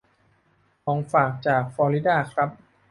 [0.83, 2.49] ของฝากจากฟลอริดาครับ